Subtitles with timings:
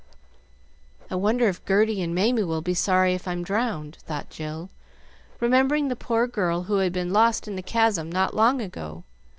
[1.11, 4.71] "I wonder if Gerty and Mamie will be sorry if I'm drowned," thought Jill,
[5.39, 9.03] remembering the poor girl who had been lost in the Chasm not long ago.